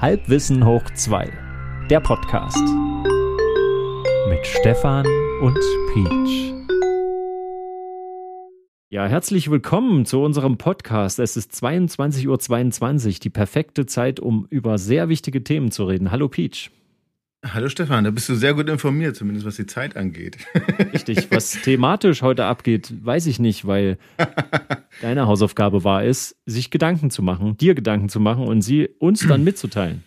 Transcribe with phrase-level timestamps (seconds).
[0.00, 1.28] Halbwissen hoch 2,
[1.90, 2.62] der Podcast.
[4.28, 5.04] Mit Stefan
[5.40, 5.58] und
[5.92, 6.54] Peach.
[8.90, 11.18] Ja, herzlich willkommen zu unserem Podcast.
[11.18, 16.12] Es ist 22.22 Uhr, die perfekte Zeit, um über sehr wichtige Themen zu reden.
[16.12, 16.70] Hallo Peach.
[17.46, 20.38] Hallo Stefan, da bist du sehr gut informiert, zumindest was die Zeit angeht.
[20.92, 23.96] Richtig, was thematisch heute abgeht, weiß ich nicht, weil
[25.02, 29.24] deine Hausaufgabe war es, sich Gedanken zu machen, dir Gedanken zu machen und sie uns
[29.26, 30.02] dann mitzuteilen.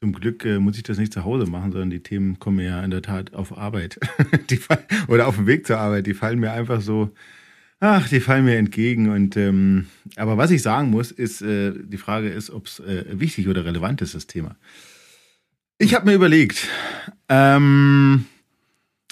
[0.00, 2.66] Zum Glück äh, muss ich das nicht zu Hause machen, sondern die Themen kommen mir
[2.66, 4.00] ja in der Tat auf Arbeit.
[4.60, 6.08] fallen, oder auf dem Weg zur Arbeit.
[6.08, 7.12] Die fallen mir einfach so,
[7.78, 9.10] ach, die fallen mir entgegen.
[9.10, 9.86] Und ähm,
[10.16, 13.64] aber was ich sagen muss, ist, äh, die Frage ist, ob es äh, wichtig oder
[13.64, 14.56] relevant ist, das Thema.
[15.78, 16.68] Ich habe mir überlegt,
[17.28, 18.24] ähm,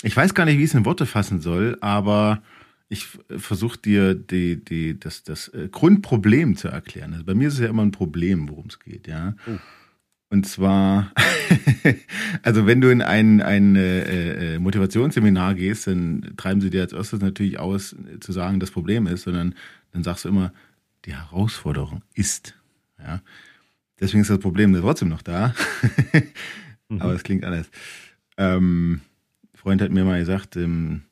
[0.03, 2.43] ich weiß gar nicht, wie ich es in Worte fassen soll, aber
[2.89, 3.07] ich
[3.37, 7.13] versuche dir die, die, das, das äh, Grundproblem zu erklären.
[7.13, 9.35] Also bei mir ist es ja immer ein Problem, worum es geht, ja.
[9.47, 9.59] Uh.
[10.31, 11.13] Und zwar,
[12.43, 16.93] also wenn du in ein, ein äh, äh, Motivationsseminar gehst, dann treiben sie dir als
[16.93, 19.55] erstes natürlich aus, zu sagen, das Problem ist, sondern
[19.93, 20.53] dann sagst du immer,
[21.05, 22.57] die Herausforderung ist.
[22.99, 23.21] Ja.
[24.01, 25.55] Deswegen ist das Problem trotzdem noch da.
[26.89, 27.01] mhm.
[27.01, 27.71] Aber es klingt anders.
[28.37, 29.01] Ähm,
[29.53, 31.03] ein Freund hat mir mal gesagt, ähm,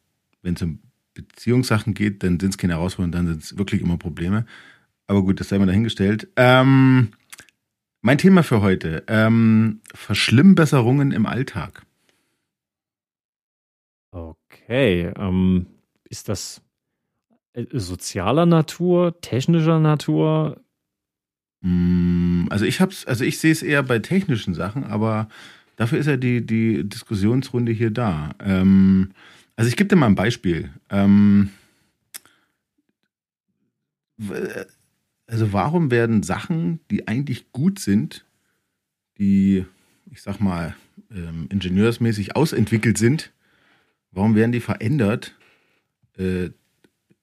[0.43, 0.81] wenn es um
[1.15, 4.47] Beziehungssachen geht, dann sind es keine Herausforderungen, dann sind es wirklich immer Probleme.
[5.07, 6.29] Aber gut, das sei mal dahingestellt.
[6.37, 7.13] Ähm,
[8.01, 11.85] mein Thema für heute: ähm, Verschlimmbesserungen im Alltag.
[14.11, 15.67] Okay, ähm,
[16.09, 16.63] ist das
[17.53, 20.61] äh, sozialer Natur, technischer Natur?
[21.63, 25.29] Mm, also ich hab's, also ich sehe es eher bei technischen Sachen, aber
[25.77, 28.35] dafür ist ja die, die Diskussionsrunde hier da.
[28.41, 29.13] Ähm,
[29.57, 30.71] also ich gebe dir mal ein Beispiel.
[30.91, 31.51] Ähm,
[35.27, 38.25] also warum werden Sachen, die eigentlich gut sind,
[39.19, 39.65] die,
[40.11, 40.75] ich sag mal,
[41.11, 43.33] ähm, ingenieursmäßig ausentwickelt sind,
[44.11, 45.37] warum werden die verändert
[46.19, 46.51] äh,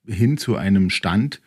[0.08, 1.42] hin zu einem Stand,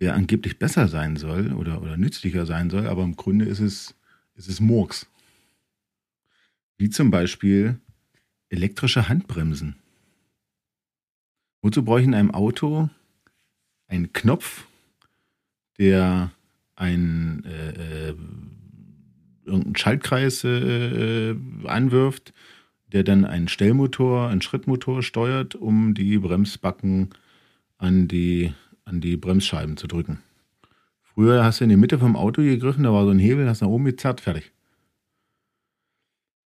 [0.00, 3.94] der angeblich besser sein soll oder, oder nützlicher sein soll, aber im Grunde ist es,
[4.34, 5.06] ist es Murks.
[6.76, 7.78] Wie zum Beispiel
[8.48, 9.76] elektrische Handbremsen.
[11.62, 12.90] Wozu brauche ich in einem Auto
[13.86, 14.66] einen Knopf,
[15.78, 16.32] der
[16.76, 18.14] einen äh, äh,
[19.44, 21.34] irgendeinen Schaltkreis äh,
[21.64, 22.32] anwirft,
[22.92, 27.10] der dann einen Stellmotor, einen Schrittmotor steuert, um die Bremsbacken
[27.78, 28.52] an die
[28.84, 30.18] an die Bremsscheiben zu drücken.
[31.02, 33.60] Früher hast du in die Mitte vom Auto gegriffen, da war so ein Hebel, hast
[33.60, 34.52] nach oben gezerrt, fertig.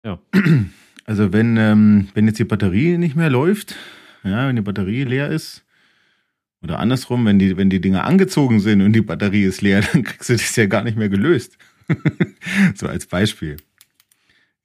[0.03, 0.19] Ja.
[1.09, 3.77] Also wenn, ähm, wenn jetzt die Batterie nicht mehr läuft,
[4.25, 5.63] ja, wenn die Batterie leer ist,
[6.61, 10.03] oder andersrum, wenn die, wenn die Dinger angezogen sind und die Batterie ist leer, dann
[10.03, 11.57] kriegst du das ja gar nicht mehr gelöst.
[12.75, 13.55] so als Beispiel.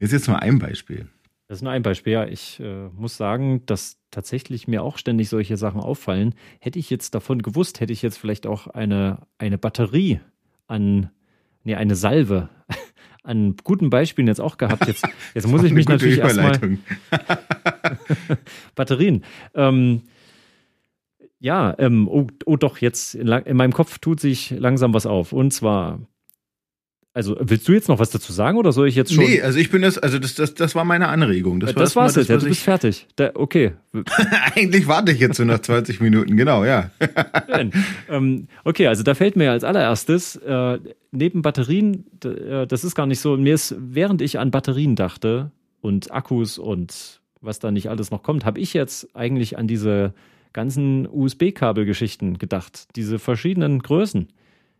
[0.00, 1.06] Das ist jetzt nur ein Beispiel.
[1.52, 2.14] Das ist nur ein Beispiel.
[2.14, 6.34] Ja, ich äh, muss sagen, dass tatsächlich mir auch ständig solche Sachen auffallen.
[6.60, 10.20] Hätte ich jetzt davon gewusst, hätte ich jetzt vielleicht auch eine, eine Batterie
[10.66, 11.10] an,
[11.62, 12.48] nee, eine Salve
[13.22, 14.86] an guten Beispielen jetzt auch gehabt.
[14.86, 16.58] Jetzt, jetzt muss ich mich natürlich erstmal.
[18.74, 19.22] Batterien.
[19.54, 20.04] Ähm,
[21.38, 25.34] ja, ähm, oh, oh, doch, jetzt in, in, meinem Kopf tut sich langsam was auf.
[25.34, 26.00] Und zwar
[27.14, 29.24] also willst du jetzt noch was dazu sagen oder soll ich jetzt schon?
[29.24, 31.60] Nee, also ich bin das, also das, das, das war meine Anregung.
[31.60, 33.06] Das, war das war's jetzt, ja, du bist fertig.
[33.16, 33.72] Da, okay.
[34.54, 36.90] Eigentlich warte ich jetzt so nach 20 Minuten, genau, ja.
[38.08, 40.78] ähm, okay, also da fällt mir als allererstes, äh,
[41.10, 45.50] neben Batterien, äh, das ist gar nicht so, mir ist, während ich an Batterien dachte
[45.82, 50.14] und Akkus und was da nicht alles noch kommt, habe ich jetzt eigentlich an diese
[50.54, 52.88] ganzen USB-Kabelgeschichten gedacht.
[52.96, 54.28] Diese verschiedenen Größen.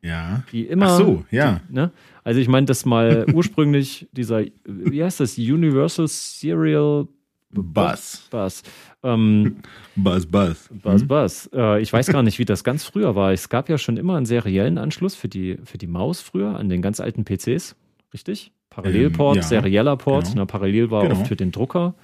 [0.02, 0.42] Ja.
[0.52, 0.86] Die immer.
[0.86, 1.60] Ach so, ja.
[1.68, 1.90] Die, ne?
[2.24, 7.08] Also ich meine, das mal ursprünglich dieser, wie heißt das, Universal Serial
[7.52, 8.28] Bus.
[8.30, 8.62] Bus.
[9.02, 9.56] Ähm,
[9.94, 10.70] Buzz, Buzz.
[10.72, 11.06] Buzz.
[11.06, 11.50] Buzz.
[11.52, 13.32] Äh, ich weiß gar nicht, wie das ganz früher war.
[13.32, 16.70] Es gab ja schon immer einen seriellen Anschluss für die, für die Maus früher an
[16.70, 17.76] den ganz alten PCs,
[18.14, 18.52] richtig?
[18.70, 20.24] Parallelport, ähm, ja, serieller Port.
[20.24, 20.36] Genau.
[20.36, 21.20] Na, parallel war genau.
[21.20, 21.94] oft für den Drucker.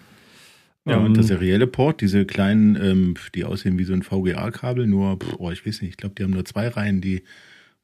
[0.84, 4.86] Ja, und der ähm, serielle Port, diese kleinen, ähm, die aussehen wie so ein VGA-Kabel,
[4.86, 7.22] nur, pff, oh, ich weiß nicht, ich glaube, die haben nur zwei Reihen, die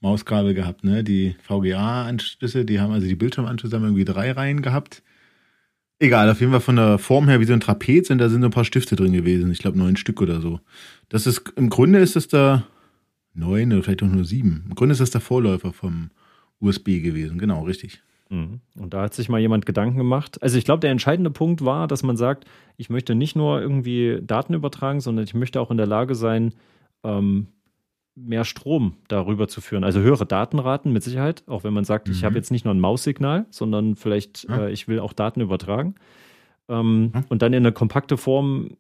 [0.01, 1.03] Mauskabel gehabt, ne?
[1.03, 5.03] Die VGA-Anschlüsse, die haben also die Bildschirmanschlüsse haben irgendwie drei Reihen gehabt.
[5.99, 8.43] Egal, auf jeden Fall von der Form her wie so ein Trapez und da sind
[8.43, 9.51] so ein paar Stifte drin gewesen.
[9.51, 10.61] Ich glaube neun Stück oder so.
[11.09, 12.67] Das ist, im Grunde ist das da
[13.33, 14.65] neun oder vielleicht auch nur sieben.
[14.69, 16.11] Im Grunde ist das der Vorläufer vom
[16.61, 17.39] USB gewesen.
[17.39, 18.03] Genau, richtig.
[18.31, 18.61] Mhm.
[18.77, 20.43] Und da hat sich mal jemand Gedanken gemacht.
[20.43, 22.45] Also ich glaube, der entscheidende Punkt war, dass man sagt,
[22.77, 26.55] ich möchte nicht nur irgendwie Daten übertragen, sondern ich möchte auch in der Lage sein,
[27.05, 27.49] ähm,
[28.17, 29.85] mehr Strom darüber zu führen.
[29.85, 32.15] Also höhere Datenraten mit Sicherheit, auch wenn man sagt, mhm.
[32.15, 34.67] ich habe jetzt nicht nur ein Maussignal, sondern vielleicht ja.
[34.67, 35.97] äh, ich will auch Daten übertragen.
[36.69, 37.25] Ähm, ja.
[37.29, 38.77] Und dann in eine kompakte Form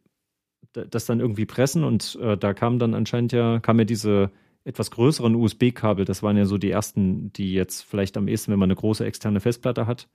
[0.72, 4.30] das dann irgendwie pressen und äh, da kam dann anscheinend ja, kam ja diese
[4.64, 8.58] etwas größeren USB-Kabel, das waren ja so die ersten, die jetzt vielleicht am ehesten, wenn
[8.58, 10.08] man eine große externe Festplatte hat,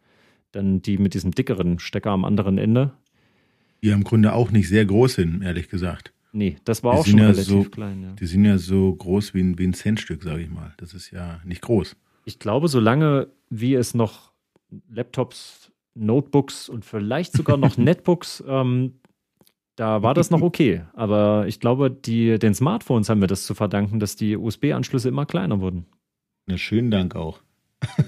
[0.51, 2.91] dann die mit diesem dickeren Stecker am anderen Ende.
[3.81, 6.13] Die ja im Grunde auch nicht sehr groß sind, ehrlich gesagt.
[6.31, 8.03] Nee, das war die auch schon ja relativ so, klein.
[8.03, 8.11] Ja.
[8.13, 10.73] Die sind ja so groß wie ein, wie ein Centstück, sage ich mal.
[10.77, 11.95] Das ist ja nicht groß.
[12.25, 14.31] Ich glaube, solange wie es noch
[14.91, 18.99] Laptops, Notebooks und vielleicht sogar noch Netbooks, ähm,
[19.75, 20.83] da war das noch okay.
[20.93, 25.25] Aber ich glaube, die, den Smartphones haben wir das zu verdanken, dass die USB-Anschlüsse immer
[25.25, 25.85] kleiner wurden.
[26.47, 27.41] Na, schönen Dank auch.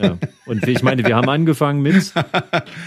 [0.01, 0.17] Ja.
[0.45, 2.13] Und ich meine, wir haben angefangen mit,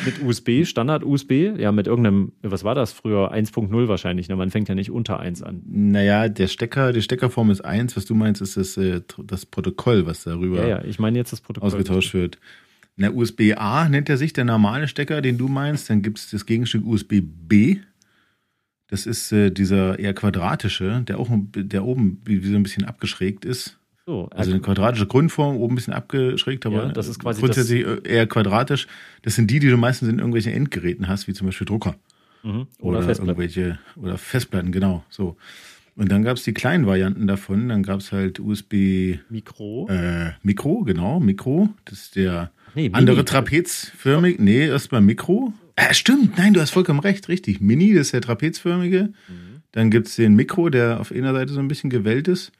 [0.04, 3.32] mit USB, Standard-USB, ja, mit irgendeinem, was war das früher?
[3.32, 4.36] 1.0 wahrscheinlich, ne?
[4.36, 5.62] Man fängt ja nicht unter 1 an.
[5.66, 10.06] Naja, der Stecker, die Steckerform ist 1, was du meinst, ist das, äh, das Protokoll,
[10.06, 11.68] was darüber ja, ja, ich meine jetzt das Protokoll.
[11.68, 12.38] ausgetauscht wird.
[12.96, 15.90] Na, USB-A nennt er sich, der normale Stecker, den du meinst.
[15.90, 17.78] Dann gibt es das Gegenstück USB-B.
[18.88, 22.84] Das ist äh, dieser eher quadratische, der auch der oben wie, wie so ein bisschen
[22.84, 23.78] abgeschrägt ist.
[24.06, 27.86] So, also eine quadratische Grundform, oben ein bisschen abgeschrägt, aber ja, das ist quasi grundsätzlich
[28.04, 28.86] eher quadratisch.
[29.22, 31.94] Das sind die, die du meistens in irgendwelchen Endgeräten hast, wie zum Beispiel Drucker.
[32.42, 32.66] Mhm.
[32.78, 33.28] Oder, oder Festplatten.
[33.30, 35.04] irgendwelche oder Festplatten, genau.
[35.08, 35.36] So.
[35.96, 37.68] Und dann gab es die kleinen Varianten davon.
[37.68, 39.88] Dann gab es halt USB Mikro.
[39.88, 41.70] Äh, Mikro, genau, Mikro.
[41.86, 44.38] Das ist der nee, andere trapezförmig.
[44.38, 45.54] Nee, erstmal Mikro.
[45.76, 47.60] Äh, stimmt, nein, du hast vollkommen recht, richtig.
[47.60, 49.12] Mini, das ist der trapezförmige.
[49.28, 49.62] Mhm.
[49.72, 52.52] Dann gibt es den Mikro, der auf einer Seite so ein bisschen gewellt ist.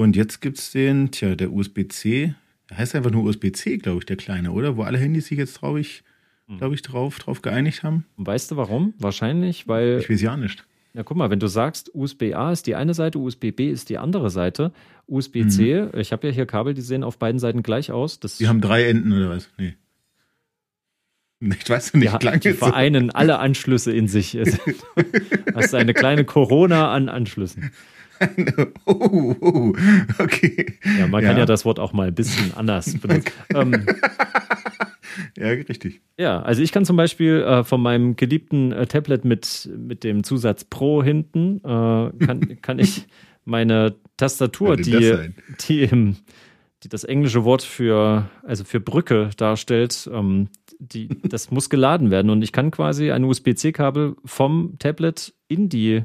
[0.00, 2.34] Und jetzt gibt es den, tja, der USB-C,
[2.70, 4.78] der heißt einfach nur USB-C, glaube ich, der kleine, oder?
[4.78, 6.04] Wo alle Handys sich jetzt, glaube ich,
[6.48, 6.56] hm.
[6.56, 8.06] glaube ich, drauf, drauf geeinigt haben.
[8.16, 8.94] Weißt du warum?
[8.98, 9.98] Wahrscheinlich, weil.
[10.00, 10.64] Ich weiß ja nicht.
[10.94, 14.30] Ja, guck mal, wenn du sagst, USB-A ist die eine Seite, USB-B ist die andere
[14.30, 14.72] Seite,
[15.06, 16.00] USB-C, mhm.
[16.00, 18.20] ich habe ja hier Kabel, die sehen auf beiden Seiten gleich aus.
[18.20, 19.50] Das die haben drei Enden oder was?
[19.58, 19.74] Nee.
[21.40, 23.14] Ich weiß nicht, ja, die vereinen so.
[23.14, 24.36] alle Anschlüsse in sich.
[25.54, 27.70] Hast eine kleine Corona an Anschlüssen.
[28.84, 29.72] oh, oh,
[30.18, 30.78] okay.
[30.98, 31.30] Ja, man ja.
[31.30, 33.32] kann ja das Wort auch mal ein bisschen anders benutzen.
[33.54, 33.86] ähm,
[35.36, 36.00] ja, richtig.
[36.18, 40.22] Ja, also ich kann zum Beispiel äh, von meinem geliebten äh, Tablet mit, mit dem
[40.24, 43.06] Zusatz Pro hinten, äh, kann, kann ich
[43.44, 45.32] meine Tastatur, die,
[45.66, 46.16] die, im,
[46.82, 52.30] die das englische Wort für, also für Brücke darstellt, ähm, die, das muss geladen werden.
[52.30, 56.04] Und ich kann quasi ein USB-C-Kabel vom Tablet in die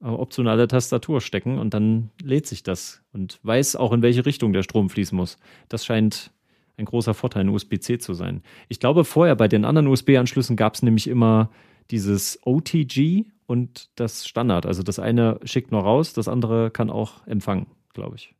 [0.00, 4.62] optionale Tastatur stecken und dann lädt sich das und weiß auch, in welche Richtung der
[4.62, 5.38] Strom fließen muss.
[5.68, 6.32] Das scheint
[6.76, 8.42] ein großer Vorteil in USB-C zu sein.
[8.68, 11.50] Ich glaube, vorher bei den anderen USB-Anschlüssen gab es nämlich immer
[11.90, 14.64] dieses OTG und das Standard.
[14.64, 18.34] Also das eine schickt nur raus, das andere kann auch empfangen, glaube ich.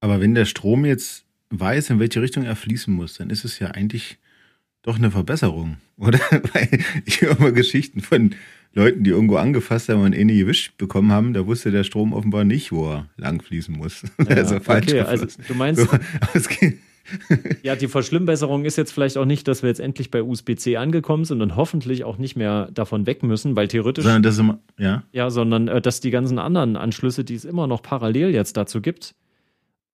[0.00, 3.58] Aber wenn der Strom jetzt weiß, in welche Richtung er fließen muss, dann ist es
[3.58, 4.18] ja eigentlich
[4.82, 6.18] doch eine Verbesserung, oder?
[6.54, 8.34] Weil ich höre mal Geschichten von
[8.72, 12.12] Leuten, die irgendwo angefasst haben und eh nie gewischt bekommen haben, da wusste der Strom
[12.12, 14.02] offenbar nicht, wo er langfließen muss.
[14.18, 15.88] Ja, also falsch okay, also du meinst, so,
[17.62, 21.24] ja, die Verschlimmbesserung ist jetzt vielleicht auch nicht, dass wir jetzt endlich bei USB-C angekommen
[21.24, 24.04] sind und hoffentlich auch nicht mehr davon weg müssen, weil theoretisch.
[24.04, 25.02] Sondern das immer, ja.
[25.12, 28.80] Ja, sondern äh, dass die ganzen anderen Anschlüsse, die es immer noch parallel jetzt dazu
[28.80, 29.14] gibt.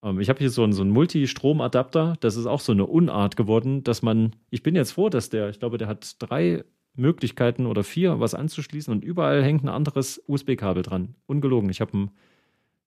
[0.03, 3.37] Ähm, ich habe hier so einen, so einen Multistromadapter, das ist auch so eine Unart
[3.37, 6.65] geworden, dass man, ich bin jetzt froh, dass der, ich glaube, der hat drei
[6.97, 11.15] Möglichkeiten oder vier, was anzuschließen und überall hängt ein anderes USB-Kabel dran.
[11.27, 11.71] Ungelogen.
[11.71, 12.09] Ich habe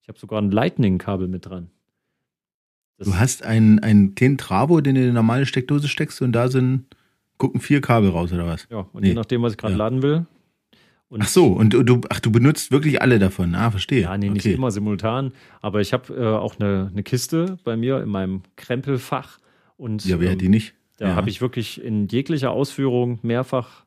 [0.06, 1.70] hab sogar ein Lightning-Kabel mit dran.
[2.98, 6.32] Das du hast einen, einen kleinen Travo, den du in eine normale Steckdose steckst und
[6.32, 6.84] da sind,
[7.38, 8.66] gucken vier Kabel raus oder was?
[8.70, 9.08] Ja, und nee.
[9.08, 9.78] je nachdem, was ich gerade ja.
[9.78, 10.26] laden will.
[11.18, 13.54] Ach so, und du, ach, du benutzt wirklich alle davon.
[13.56, 14.02] Ah, verstehe.
[14.02, 14.34] Ja, nee, okay.
[14.34, 15.32] nicht immer simultan.
[15.60, 19.38] Aber ich habe äh, auch eine, eine Kiste bei mir in meinem Krempelfach.
[19.76, 20.74] Und, ja, wer ähm, hat die nicht?
[20.98, 21.14] Da ja.
[21.16, 23.84] habe ich wirklich in jeglicher Ausführung mehrfach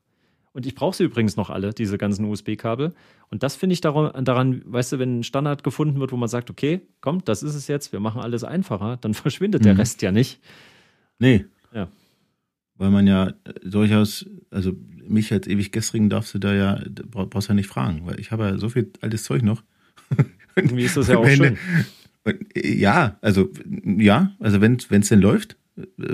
[0.54, 2.94] und ich brauche sie übrigens noch alle, diese ganzen USB-Kabel.
[3.28, 6.28] Und das finde ich daran, daran, weißt du, wenn ein Standard gefunden wird, wo man
[6.28, 9.64] sagt, okay, komm, das ist es jetzt, wir machen alles einfacher, dann verschwindet mhm.
[9.64, 10.40] der Rest ja nicht.
[11.18, 11.44] Nee.
[11.74, 11.88] Ja.
[12.76, 13.34] Weil man ja
[13.64, 14.72] durchaus, also
[15.04, 16.80] mich als ewig gestrigen darfst du da ja,
[17.10, 19.64] brauchst ja nicht fragen, weil ich habe ja so viel altes Zeug noch.
[20.56, 21.58] Irgendwie ist das ja auch schön.
[22.54, 23.50] Ja, also
[23.84, 25.56] ja, also wenn es denn läuft,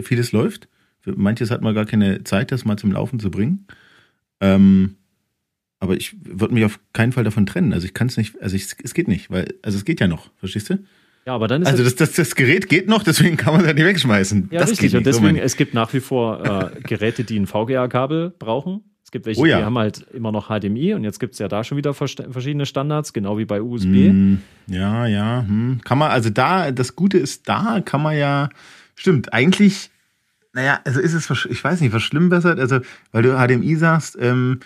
[0.02, 0.68] vieles läuft.
[1.00, 3.66] Für manches hat man gar keine Zeit, das mal zum Laufen zu bringen.
[4.40, 4.96] Ähm,
[5.80, 7.72] aber ich würde mich auf keinen Fall davon trennen.
[7.72, 10.08] Also ich kann es nicht, also ich, es geht nicht, weil, also es geht ja
[10.08, 10.78] noch, verstehst du?
[11.26, 13.66] Ja, aber dann ist Also das, das, das Gerät geht noch, deswegen kann man es
[13.66, 14.48] ja nicht wegschmeißen.
[14.50, 14.96] Ja, das richtig.
[14.96, 18.82] Und deswegen, so es gibt nach wie vor äh, Geräte, die ein VGA-Kabel brauchen.
[19.02, 19.58] Es gibt welche, Oh ja.
[19.58, 22.64] die haben halt immer noch HDMI und jetzt gibt es ja da schon wieder verschiedene
[22.64, 23.86] Standards, genau wie bei USB.
[23.86, 25.44] Hm, ja, ja.
[25.46, 25.80] Hm.
[25.82, 28.50] Kann man, also da, das Gute ist, da kann man ja,
[28.94, 29.90] stimmt, eigentlich,
[30.52, 32.80] naja, also ist es, ich weiß nicht, verschlimmbessert, also,
[33.12, 34.60] weil du HDMI sagst, ähm,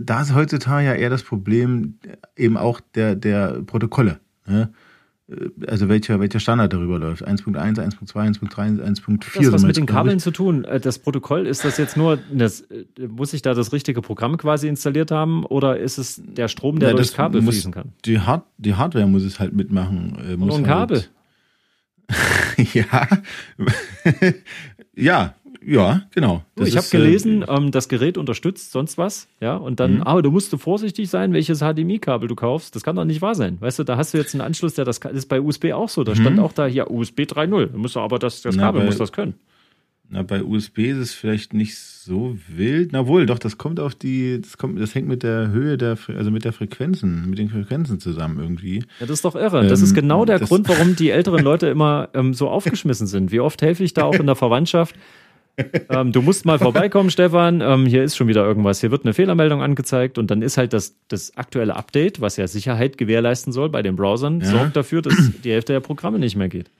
[0.00, 1.98] da ist heutzutage ja eher das Problem
[2.36, 4.18] eben auch der, der Protokolle.
[4.46, 4.70] Ne?
[5.66, 7.26] Also welcher, welcher Standard darüber läuft.
[7.26, 8.82] 1.1, 1.2, 1.3, 1.4.
[8.82, 10.64] Das so hat was meinst mit den Kabeln zu tun.
[10.64, 14.36] Äh, Das Protokoll, ist das jetzt nur, das, äh, muss ich da das richtige Programm
[14.36, 17.72] quasi installiert haben oder ist es der Strom, der Ja, durchs das Kabel muss- fließen
[17.72, 17.92] kann?
[18.04, 20.18] Die, Hard die Hardware muss es halt mitmachen.
[20.26, 21.04] Äh, muss nur ein halt- Kabel.
[22.74, 23.08] ja.
[24.96, 25.34] ja,
[25.66, 26.42] ja, genau.
[26.56, 30.02] Du, ich habe äh, gelesen, ähm, das Gerät unterstützt sonst was, ja, und dann, Mhm.
[30.02, 32.76] aber du musst du vorsichtig sein, welches HDMI-Kabel du kaufst.
[32.76, 33.56] Das kann doch nicht wahr sein.
[33.60, 35.88] Weißt du, da hast du jetzt einen Anschluss, der das, das ist bei USB auch
[35.88, 36.04] so.
[36.04, 36.42] Da stand Mhm.
[36.42, 37.66] auch da hier USB 3.0.
[37.72, 39.34] Da musst du aber das, das Na, Kabel bei- muss das können.
[40.10, 42.90] Na, bei USB ist es vielleicht nicht so wild.
[42.92, 45.96] Na wohl, doch, das kommt auf die, das kommt, das hängt mit der Höhe der,
[46.08, 48.80] also mit der Frequenzen, mit den Frequenzen zusammen irgendwie.
[49.00, 49.66] Ja, das ist doch irre.
[49.66, 53.32] Das ist Ähm, genau der Grund, warum die älteren Leute immer ähm, so aufgeschmissen sind.
[53.32, 54.94] Wie oft helfe ich da auch in der Verwandtschaft?
[55.88, 57.60] Ähm, du musst mal vorbeikommen, Stefan.
[57.60, 58.80] Ähm, hier ist schon wieder irgendwas.
[58.80, 62.46] Hier wird eine Fehlermeldung angezeigt und dann ist halt das, das aktuelle Update, was ja
[62.48, 64.46] Sicherheit gewährleisten soll bei den Browsern, Ja.
[64.46, 66.70] sorgt dafür, dass die Hälfte der Programme nicht mehr geht.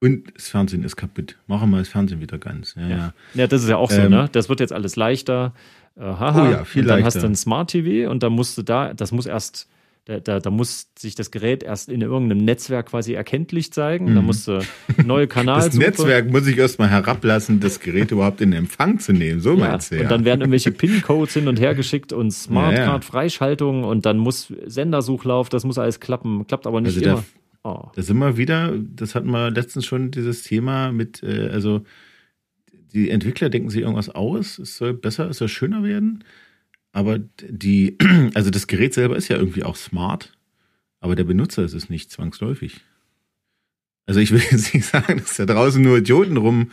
[0.00, 1.36] Und das Fernsehen ist kaputt.
[1.46, 2.74] Machen wir das Fernsehen wieder ganz.
[2.78, 3.14] Ja, ja.
[3.34, 4.28] Ja, das ist ja auch so, Ähm, ne?
[4.32, 5.54] Das wird jetzt alles leichter.
[5.96, 6.48] Äh, haha.
[6.48, 7.06] Oh ja, viel und dann leichter.
[7.18, 9.68] hast du ein Smart TV und dann musst du da, das muss erst,
[10.04, 14.14] da, da, da muss sich das Gerät erst in irgendeinem Netzwerk quasi erkenntlich zeigen.
[14.14, 14.60] Da musst du
[15.04, 15.24] neue.
[15.26, 15.46] Mhm.
[15.46, 19.40] Das Netzwerk muss ich erstmal herablassen, das Gerät überhaupt in Empfang zu nehmen.
[19.40, 20.02] So Ja, meinst du ja.
[20.02, 24.52] und dann werden irgendwelche PIN-Codes hin und her geschickt und Ja, Smartcard-Freischaltung und dann muss
[24.66, 27.24] Sendersuchlauf, das muss alles klappen, klappt aber nicht Also immer.
[27.66, 27.90] Oh.
[27.96, 31.82] Da sind wir wieder, das hatten wir letztens schon, dieses Thema mit, äh, also
[32.92, 36.22] die Entwickler denken sich irgendwas aus, es soll besser, es soll schöner werden,
[36.92, 37.98] aber die,
[38.34, 40.32] also das Gerät selber ist ja irgendwie auch smart,
[41.00, 42.82] aber der Benutzer ist es nicht zwangsläufig.
[44.06, 46.70] Also ich will jetzt nicht sagen, dass da draußen nur Idioten rum,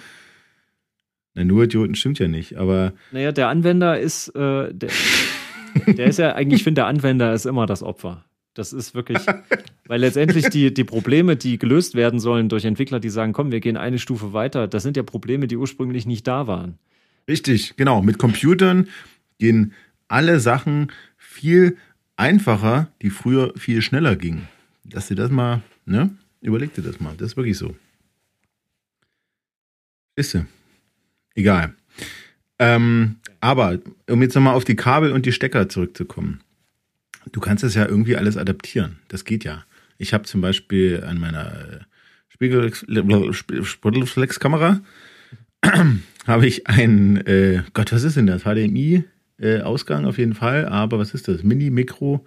[1.33, 4.91] na nur Idioten stimmt ja nicht, aber Naja, der Anwender ist, äh, der,
[5.88, 8.25] der ist ja eigentlich, ich finde, der Anwender ist immer das Opfer.
[8.53, 9.19] Das ist wirklich,
[9.88, 13.60] weil letztendlich die, die Probleme, die gelöst werden sollen durch Entwickler, die sagen, komm, wir
[13.60, 16.77] gehen eine Stufe weiter, das sind ja Probleme, die ursprünglich nicht da waren.
[17.27, 18.01] Richtig, genau.
[18.01, 18.89] Mit Computern
[19.39, 19.74] gehen
[20.07, 21.77] alle Sachen viel
[22.15, 24.48] einfacher, die früher viel schneller gingen.
[24.83, 26.12] Dass du das mal, ne?
[26.41, 27.15] Überleg dir das mal.
[27.17, 27.75] Das ist wirklich so.
[30.15, 30.38] Ist
[31.36, 31.74] Egal.
[32.60, 33.79] Ähm, aber,
[34.10, 36.41] um jetzt nochmal auf die Kabel und die Stecker zurückzukommen.
[37.33, 38.99] Du kannst das ja irgendwie alles adaptieren.
[39.09, 39.65] Das geht ja.
[39.97, 41.79] Ich habe zum Beispiel an meiner äh,
[42.29, 44.79] Spiegelreflex-Kamera
[46.27, 48.43] habe ich einen, äh, Gott, was ist denn das?
[48.43, 51.43] HDMI-Ausgang auf jeden Fall, aber was ist das?
[51.43, 52.25] Mini, Mikro,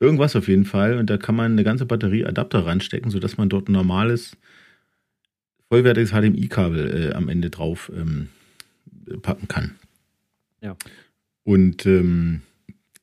[0.00, 0.98] irgendwas auf jeden Fall.
[0.98, 4.36] Und da kann man eine ganze Batterie Adapter ranstecken, sodass man dort ein normales,
[5.68, 8.28] vollwertiges HDMI-Kabel äh, am Ende drauf ähm,
[9.22, 9.76] packen kann.
[10.60, 10.76] Ja.
[11.44, 12.42] Und ähm,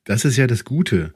[0.04, 1.12] das ist ja das Gute.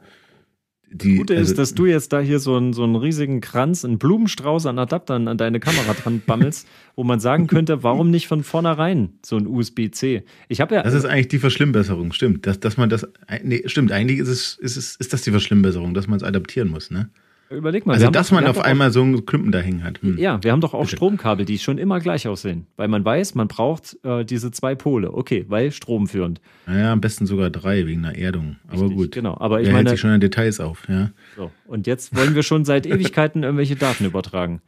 [0.94, 3.84] Die, Gute also- ist, dass du jetzt da hier so einen, so einen riesigen Kranz,
[3.84, 8.28] einen Blumenstrauß an Adaptern an deine Kamera dran bammelst, wo man sagen könnte, warum nicht
[8.28, 10.22] von vornherein so ein USB-C?
[10.48, 10.82] Ich habe ja.
[10.84, 12.46] Das ist eigentlich die Verschlimmbesserung, stimmt.
[12.46, 13.08] Dass, dass man das,
[13.42, 16.68] nee, stimmt, eigentlich ist es, ist es, ist das die Verschlimmbesserung, dass man es adaptieren
[16.68, 17.10] muss, ne?
[17.50, 17.94] Überleg mal.
[17.94, 20.00] Also, dass man auf einmal so einen Klumpen da hängen hat.
[20.02, 20.18] Hm.
[20.18, 20.96] Ja, wir haben doch auch Bitte.
[20.96, 22.66] Stromkabel, die schon immer gleich aussehen.
[22.76, 25.12] Weil man weiß, man braucht äh, diese zwei Pole.
[25.12, 26.40] Okay, weil stromführend.
[26.66, 28.56] Naja, am besten sogar drei wegen der Erdung.
[28.68, 29.12] Aber Richtig, gut.
[29.12, 31.10] Genau, aber ich Der hält meine, sich schon an Details auf, ja.
[31.36, 31.50] so.
[31.66, 34.60] und jetzt wollen wir schon seit Ewigkeiten irgendwelche Daten übertragen.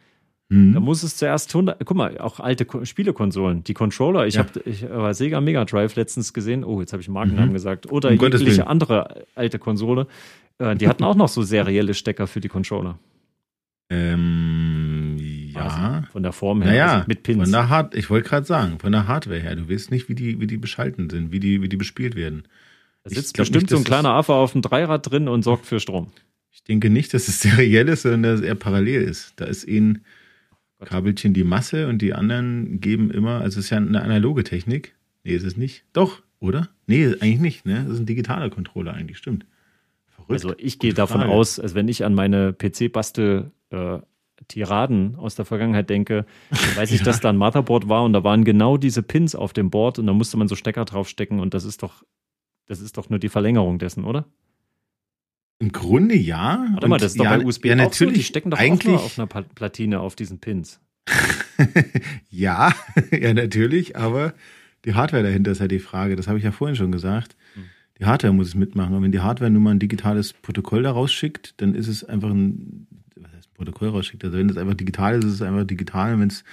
[0.49, 0.75] Da Hm.
[0.75, 4.45] muss es zuerst 100, guck mal, auch alte Ko- Spielekonsolen, die Controller, ich Ja.
[4.45, 7.55] habe ich habe Sega Mega Drive letztens gesehen, oh, jetzt habe ich Markennamen Mhm.
[7.55, 10.07] gesagt, oder Um jegliche andere alte Konsole,
[10.59, 12.99] äh, die hatten auch noch so serielle Stecker für die Controller.
[13.89, 15.17] Ähm,
[15.53, 15.61] ja.
[16.01, 17.43] Quasi, Von der Form her, Naja, also mit Pins.
[17.45, 19.57] von der Hard ich wollte gerade sagen, von der Hardware her.
[19.57, 22.45] Du weißt nicht, wie die, wie die beschalten sind, wie die, wie die bespielt werden.
[23.05, 25.81] da sitzt bestimmt nicht, so ein kleiner Affe auf dem Dreirad drin und sorgt für
[25.81, 26.09] Strom.
[26.51, 29.35] Ich denke nicht, dass es seriell ist, sondern dass es eher parallel ist.
[29.37, 29.67] Da ist
[30.79, 30.89] Gott.
[30.89, 34.95] Kabelchen die Masse und die anderen geben immer, also es ist ja eine analoge Technik.
[35.25, 35.85] Nee, ist es nicht.
[35.93, 36.69] Doch, oder?
[36.87, 37.85] Nee, eigentlich nicht, ne?
[37.85, 39.47] Das ist ein digitaler Controller eigentlich, stimmt.
[40.27, 40.45] Verrückt.
[40.45, 41.33] Also ich gehe davon Frage.
[41.33, 43.99] aus, als wenn ich an meine PC-Bastel äh,
[44.49, 47.05] Tiraden aus der Vergangenheit denke, dann weiß ich, Ja.
[47.07, 50.07] dass da ein Motherboard war und da waren genau diese Pins auf dem Board und
[50.07, 52.05] da musste man so Stecker draufstecken und das ist doch,
[52.67, 54.27] das ist doch nur die Verlängerung dessen, oder?
[55.59, 56.67] Im Grunde ja.
[56.73, 58.27] Warte mal, das ist doch ja, bei USB ja, auch so, die natürlich.
[58.27, 60.81] stecken doch eigentlich, auf einer Platine auf diesen Pins.
[62.31, 62.73] ja,
[63.11, 64.35] ja, natürlich, aber
[64.85, 66.15] die Hardware dahinter ist ja die Frage.
[66.15, 67.37] Das habe ich ja vorhin schon gesagt.
[67.99, 68.95] Die Hardware muss es mitmachen.
[68.95, 72.31] Und wenn die Hardware nun mal ein digitales Protokoll da rausschickt, dann ist es einfach
[72.31, 72.87] ein,
[73.17, 74.25] was heißt ein Protokoll rausschickt?
[74.25, 76.15] Also wenn es einfach digital ist, ist es einfach digital.
[76.15, 76.45] Und wenn es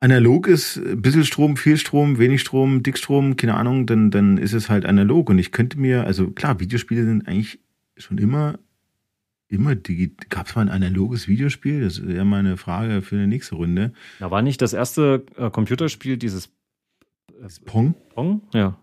[0.00, 4.52] analog ist, ein bisschen Strom, viel Strom, wenig Strom, Dickstrom, keine Ahnung, dann, dann ist
[4.52, 5.28] es halt analog.
[5.28, 7.58] Und ich könnte mir, also klar, Videospiele sind eigentlich
[7.96, 8.60] schon immer,
[9.48, 10.26] immer digital.
[10.28, 11.80] Gab es mal ein analoges Videospiel?
[11.80, 13.92] Das wäre mal eine Frage für eine nächste Runde.
[14.20, 16.46] Da war nicht das erste äh, Computerspiel dieses
[17.40, 17.94] äh, Pong?
[18.14, 18.78] Pong, ja.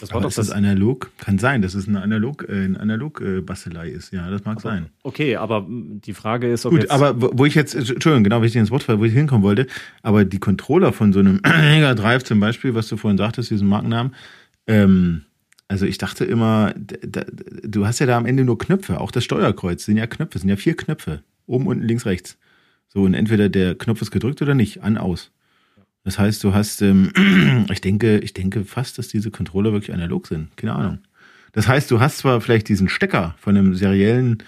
[0.00, 1.12] Das war Aber doch ist das, das analog?
[1.18, 4.12] Kann sein, dass es eine analog, äh, eine analog äh, Bastelei ist.
[4.12, 4.86] Ja, das mag aber, sein.
[5.04, 8.56] Okay, aber die Frage ist, ob Gut, aber wo ich jetzt, Entschuldigung, genau, wie ich
[8.56, 9.68] ins Wort falle, wo ich hinkommen wollte,
[10.02, 13.68] aber die Controller von so einem Mega Drive zum Beispiel, was du vorhin sagtest, diesen
[13.68, 14.14] Markennamen,
[14.66, 15.22] ähm,
[15.68, 17.24] also ich dachte immer, da,
[17.62, 20.48] du hast ja da am Ende nur Knöpfe, auch das Steuerkreuz sind ja Knöpfe, sind
[20.48, 22.36] ja vier Knöpfe, oben, unten, links, rechts.
[22.88, 25.30] So und entweder der Knopf ist gedrückt oder nicht, an, aus.
[26.04, 27.10] Das heißt, du hast, ähm,
[27.72, 30.56] ich denke, ich denke fast, dass diese Controller wirklich analog sind.
[30.56, 30.98] Keine Ahnung.
[31.52, 34.42] Das heißt, du hast zwar vielleicht diesen Stecker von einem seriellen,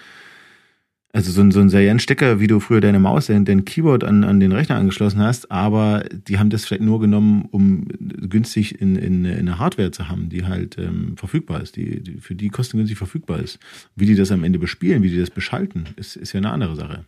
[1.13, 4.23] also so, so einen seriellen Stecker, wie du früher deine Maus, dein, dein Keyboard an,
[4.23, 8.95] an den Rechner angeschlossen hast, aber die haben das vielleicht nur genommen, um günstig in,
[8.97, 12.49] in, in eine Hardware zu haben, die halt ähm, verfügbar ist, die, die für die
[12.49, 13.57] kostengünstig verfügbar ist.
[13.95, 16.75] Wie die das am Ende bespielen, wie die das beschalten, ist, ist ja eine andere
[16.75, 17.05] Sache.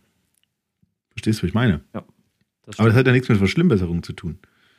[1.10, 1.82] Verstehst du, was ich meine?
[1.94, 2.02] Ja.
[2.66, 4.38] Das Aber das hat ja nichts mit Verschlimmbesserung zu tun.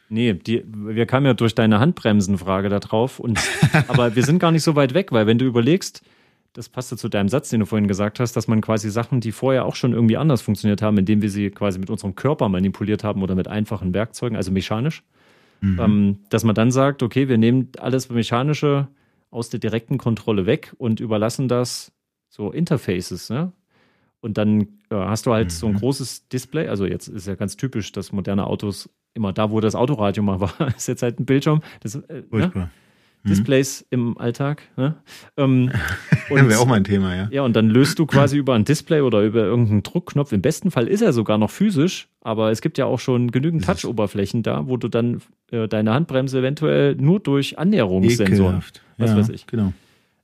[0.09, 3.19] Nee, die, wir kamen ja durch deine Handbremsenfrage da drauf.
[3.19, 3.39] Und,
[3.87, 6.03] aber wir sind gar nicht so weit weg, weil wenn du überlegst,
[6.53, 9.31] das passte zu deinem Satz, den du vorhin gesagt hast, dass man quasi Sachen, die
[9.31, 13.03] vorher auch schon irgendwie anders funktioniert haben, indem wir sie quasi mit unserem Körper manipuliert
[13.03, 15.03] haben oder mit einfachen Werkzeugen, also mechanisch,
[15.61, 15.79] mhm.
[15.79, 18.89] ähm, dass man dann sagt, okay, wir nehmen alles Mechanische
[19.29, 21.93] aus der direkten Kontrolle weg und überlassen das
[22.27, 23.53] so Interfaces, ne?
[24.21, 25.49] Und dann äh, hast du halt mhm.
[25.49, 25.79] so ein mhm.
[25.79, 26.67] großes Display.
[26.67, 30.39] Also jetzt ist ja ganz typisch, dass moderne Autos immer da, wo das Autoradio mal
[30.39, 31.61] war, ist jetzt halt ein Bildschirm.
[31.81, 32.51] Das, äh, ne?
[33.23, 33.29] mhm.
[33.29, 34.63] Displays im Alltag.
[34.77, 34.95] Ne?
[35.37, 35.71] Ähm,
[36.29, 37.27] Wäre auch mein Thema, ja.
[37.31, 40.31] Ja, und dann löst du quasi über ein Display oder über irgendeinen Druckknopf.
[40.31, 43.65] Im besten Fall ist er sogar noch physisch, aber es gibt ja auch schon genügend
[43.65, 48.63] Touch-Oberflächen da, wo du dann äh, deine Handbremse eventuell nur durch Annäherungssensoren,
[48.97, 49.45] was ja, weiß ich.
[49.47, 49.73] Genau.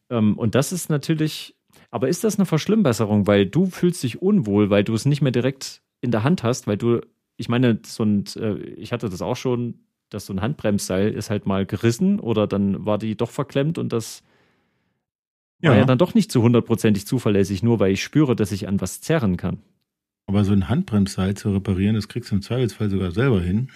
[0.10, 1.57] Ähm, und das ist natürlich
[1.90, 5.32] aber ist das eine Verschlimmbesserung, weil du fühlst dich unwohl, weil du es nicht mehr
[5.32, 7.02] direkt in der Hand hast, weil du,
[7.38, 11.30] ich meine, so ein, äh, ich hatte das auch schon, dass so ein Handbremsseil ist
[11.30, 14.24] halt mal gerissen oder dann war die doch verklemmt und das
[15.62, 15.72] ja.
[15.72, 18.80] war ja dann doch nicht zu hundertprozentig zuverlässig, nur weil ich spüre, dass ich an
[18.80, 19.62] was zerren kann.
[20.28, 23.70] Aber so ein Handbremsseil zu reparieren, das kriegst du im Zweifelsfall sogar selber hin.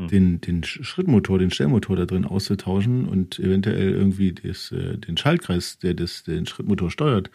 [0.00, 0.08] Hm.
[0.08, 5.78] den, den Schrittmotor, den Stellmotor da drin auszutauschen und eventuell irgendwie das, äh, den Schaltkreis,
[5.78, 7.30] der das, den Schrittmotor steuert,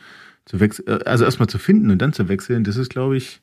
[0.45, 3.41] zu wechseln, äh, also erstmal zu finden und dann zu wechseln, das ist, glaube ich,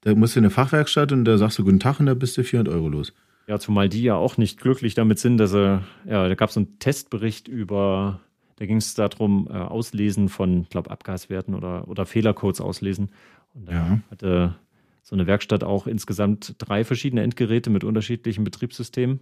[0.00, 2.36] da musst du in eine Fachwerkstatt und da sagst du guten Tag und da bist
[2.36, 3.12] du 400 Euro los.
[3.46, 6.54] Ja, zumal die ja auch nicht glücklich damit sind, dass er, ja, da gab es
[6.54, 8.20] so einen Testbericht über,
[8.56, 13.10] da ging es darum, äh, Auslesen von, glaube Abgaswerten oder, oder Fehlercodes auslesen.
[13.56, 14.00] Und da ja.
[14.10, 14.54] hatte
[15.02, 19.20] so eine Werkstatt auch insgesamt drei verschiedene Endgeräte mit unterschiedlichen Betriebssystemen.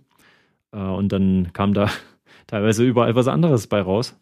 [0.73, 1.91] Äh, und dann kam da
[2.47, 4.19] teilweise überall was anderes bei raus.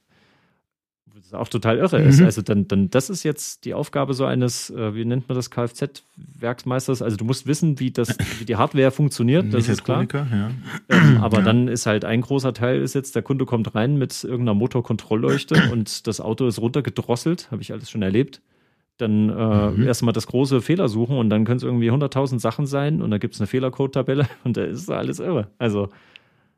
[1.15, 2.09] Was auch total irre mhm.
[2.09, 2.21] ist.
[2.21, 5.51] Also dann, dann, das ist jetzt die Aufgabe so eines, äh, wie nennt man das,
[5.51, 7.01] Kfz-Werksmeisters.
[7.01, 10.07] Also du musst wissen, wie das, wie die Hardware funktioniert, das ist klar.
[10.13, 10.51] Ja.
[10.89, 11.45] Ähm, aber ja.
[11.45, 15.71] dann ist halt ein großer Teil ist jetzt, der Kunde kommt rein mit irgendeiner Motorkontrollleuchte
[15.71, 18.43] und das Auto ist runtergedrosselt, habe ich alles schon erlebt
[18.99, 19.87] dann äh, mhm.
[19.87, 23.19] erstmal das große Fehler suchen und dann können es irgendwie 100.000 Sachen sein und da
[23.19, 25.49] gibt es eine Fehlercode-Tabelle und da ist alles irre.
[25.59, 25.89] Also.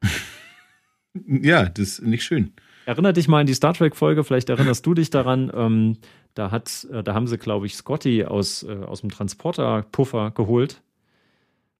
[1.26, 2.52] ja, das ist nicht schön.
[2.86, 5.50] Erinner dich mal an die Star Trek-Folge, vielleicht erinnerst du dich daran.
[5.54, 5.96] Ähm,
[6.34, 10.82] da, hat, äh, da haben sie, glaube ich, Scotty aus, äh, aus dem Transporter-Puffer geholt.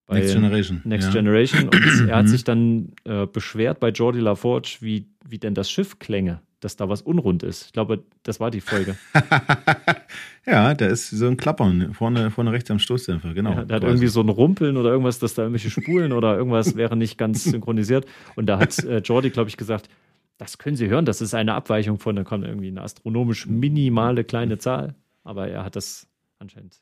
[0.09, 0.81] Next Generation.
[0.85, 1.15] Next ja.
[1.15, 1.65] Generation.
[1.65, 1.75] Und
[2.09, 2.29] er hat mhm.
[2.29, 6.89] sich dann äh, beschwert bei Jordi LaForge, wie, wie denn das Schiff klänge dass da
[6.89, 7.67] was unrund ist.
[7.67, 8.97] Ich glaube, das war die Folge.
[10.47, 13.51] ja, da ist so ein Klappern vorne, vorne rechts am Stoßdämpfer, genau.
[13.51, 16.75] Ja, da hat irgendwie so ein Rumpeln oder irgendwas, dass da irgendwelche Spulen oder irgendwas
[16.75, 18.07] wäre nicht ganz synchronisiert.
[18.35, 19.91] Und da hat äh, Jordi, glaube ich, gesagt,
[20.39, 24.25] das können Sie hören, das ist eine Abweichung von, da kommt irgendwie eine astronomisch minimale
[24.25, 24.95] kleine Zahl.
[25.23, 26.07] Aber er hat das
[26.39, 26.81] anscheinend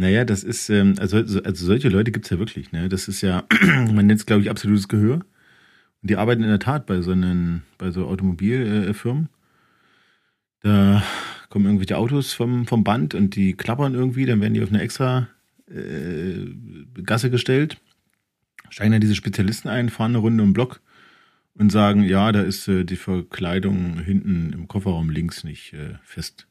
[0.00, 2.70] naja, das ist, ähm, also, also solche Leute gibt es ja wirklich.
[2.70, 2.88] Ne?
[2.88, 3.42] Das ist ja,
[3.92, 5.24] man nennt es, glaube ich, absolutes Gehör.
[6.02, 9.28] Die arbeiten in der Tat bei so, einen, bei so Automobilfirmen.
[10.60, 11.02] Da
[11.48, 14.80] kommen irgendwelche Autos vom, vom Band und die klappern irgendwie, dann werden die auf eine
[14.80, 15.28] extra
[15.68, 16.46] äh,
[17.02, 17.78] Gasse gestellt,
[18.70, 20.80] steigen dann diese Spezialisten ein, fahren eine Runde im Block
[21.54, 26.46] und sagen, ja, da ist äh, die Verkleidung hinten im Kofferraum links nicht äh, fest.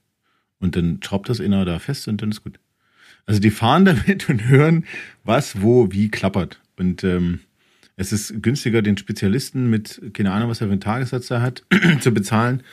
[0.60, 2.60] Und dann schraubt das einer da fest und dann ist gut.
[3.26, 4.86] Also die fahren damit und hören,
[5.24, 6.62] was, wo, wie klappert.
[6.78, 7.40] Und ähm,
[7.98, 11.64] es ist günstiger, den Spezialisten mit, keine Ahnung, was er für einen Tagessatz da hat,
[12.00, 12.64] zu bezahlen,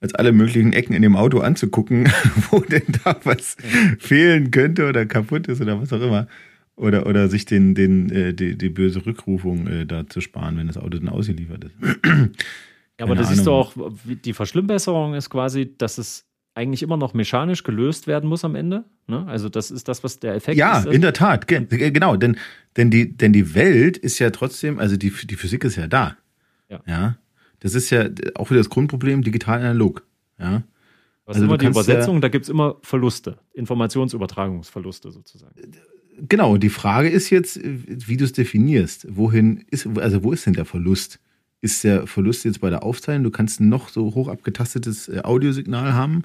[0.00, 2.08] als alle möglichen Ecken in dem Auto anzugucken,
[2.50, 3.56] wo denn da was
[3.98, 6.26] fehlen könnte oder kaputt ist oder was auch immer.
[6.74, 10.66] Oder, oder sich den, den, äh, die, die böse Rückrufung äh, da zu sparen, wenn
[10.66, 11.74] das Auto dann ausgeliefert ist.
[12.04, 13.72] ja, aber da siehst du auch,
[14.04, 16.26] die Verschlimmbesserung ist quasi, dass es
[16.56, 18.84] eigentlich immer noch mechanisch gelöst werden muss am Ende.
[19.06, 19.26] Ne?
[19.26, 20.86] Also das ist das, was der Effekt ja, ist.
[20.86, 22.16] Ja, in der Tat, genau.
[22.16, 22.36] Denn,
[22.76, 26.16] denn, die, denn die Welt ist ja trotzdem, also die, die Physik ist ja da.
[26.68, 26.80] Ja.
[26.86, 27.18] ja.
[27.60, 30.06] Das ist ja auch wieder das Grundproblem, digital analog.
[30.38, 30.62] Ja.
[31.26, 35.54] Was also immer die Übersetzung, ja, da gibt's immer Verluste, Informationsübertragungsverluste sozusagen.
[36.28, 39.06] Genau, die Frage ist jetzt, wie du es definierst.
[39.10, 41.20] Wohin ist, also wo ist denn der Verlust?
[41.66, 43.24] Ist der Verlust jetzt bei der Aufzeichnung?
[43.24, 46.22] Du kannst noch so hoch abgetastetes äh, Audiosignal haben,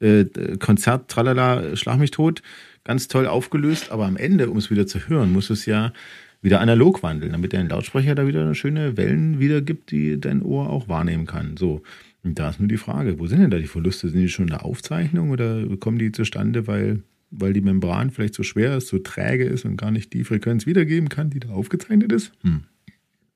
[0.00, 0.24] äh,
[0.58, 2.40] Konzert, tralala, schlag mich tot,
[2.84, 5.92] ganz toll aufgelöst, aber am Ende, um es wieder zu hören, muss es ja
[6.40, 10.88] wieder analog wandeln, damit dein Lautsprecher da wieder schöne Wellen wiedergibt, die dein Ohr auch
[10.88, 11.58] wahrnehmen kann.
[11.58, 11.82] So.
[12.22, 14.08] Und da ist nur die Frage, wo sind denn da die Verluste?
[14.08, 18.32] Sind die schon in der Aufzeichnung oder kommen die zustande, weil, weil die Membran vielleicht
[18.32, 21.50] so schwer ist, so träge ist und gar nicht die Frequenz wiedergeben kann, die da
[21.50, 22.32] aufgezeichnet ist?
[22.40, 22.62] Hm.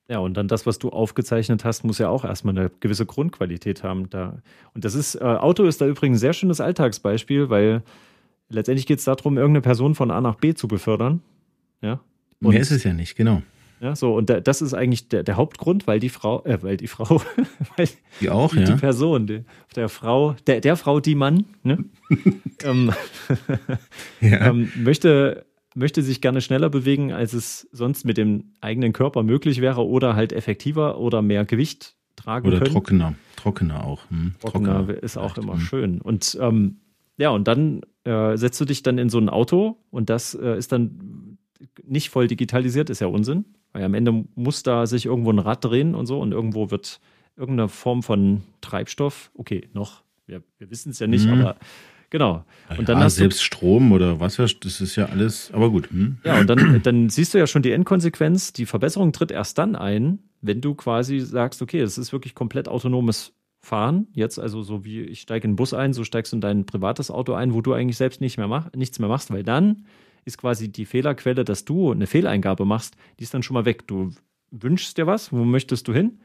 [0.09, 3.83] Ja, und dann das, was du aufgezeichnet hast, muss ja auch erstmal eine gewisse Grundqualität
[3.83, 4.09] haben.
[4.09, 4.41] Da.
[4.73, 7.83] Und das ist, äh, Auto ist da übrigens ein sehr schönes Alltagsbeispiel, weil
[8.49, 11.21] letztendlich geht es darum, irgendeine Person von A nach B zu befördern.
[11.81, 12.01] Ja.
[12.41, 13.41] Und, Mehr ist es ja nicht, genau.
[13.79, 16.87] Ja, so, und das ist eigentlich der, der Hauptgrund, weil die Frau, äh, weil die
[16.87, 17.21] Frau,
[17.77, 17.89] weil
[18.21, 18.65] die auch, die, ja.
[18.65, 19.43] die Person, die,
[19.75, 21.83] der Frau, der, der Frau, die Mann, ne,
[22.63, 22.93] ähm,
[24.21, 24.47] ja.
[24.47, 29.61] ähm, möchte, möchte sich gerne schneller bewegen, als es sonst mit dem eigenen Körper möglich
[29.61, 32.71] wäre oder halt effektiver oder mehr Gewicht tragen oder können.
[32.71, 34.09] Oder trockener, trockener auch.
[34.09, 34.35] Hm.
[34.39, 35.59] Trockener, trockener ist auch immer hm.
[35.59, 36.01] schön.
[36.01, 36.77] Und ähm,
[37.17, 40.57] ja, und dann äh, setzt du dich dann in so ein Auto und das äh,
[40.57, 41.37] ist dann
[41.83, 43.45] nicht voll digitalisiert, ist ja Unsinn.
[43.71, 46.99] Weil am Ende muss da sich irgendwo ein Rad drehen und so und irgendwo wird
[47.35, 51.41] irgendeine Form von Treibstoff, okay, noch, wir, wir wissen es ja nicht, mhm.
[51.41, 51.55] aber
[52.13, 52.45] genau.
[52.77, 55.89] Und dann ja, hast selbst du, Strom oder Wasser, das ist ja alles, aber gut.
[55.89, 56.19] Hm.
[56.23, 58.53] Ja, und dann, dann siehst du ja schon die Endkonsequenz.
[58.53, 62.69] Die Verbesserung tritt erst dann ein, wenn du quasi sagst, okay, es ist wirklich komplett
[62.69, 64.07] autonomes Fahren.
[64.13, 66.65] Jetzt also so wie ich steige in den Bus ein, so steigst du in dein
[66.65, 69.85] privates Auto ein, wo du eigentlich selbst nicht mehr mach, nichts mehr machst, weil dann
[70.25, 73.87] ist quasi die Fehlerquelle, dass du eine Fehleingabe machst, die ist dann schon mal weg.
[73.87, 74.11] Du
[74.51, 76.19] wünschst dir was, wo möchtest du hin?